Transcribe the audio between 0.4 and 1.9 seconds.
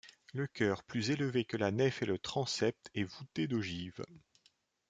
chœur, plus élevé que la